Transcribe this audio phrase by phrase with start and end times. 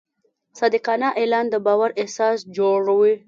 [0.59, 3.13] صادقانه اعلان د باور اساس جوړوي.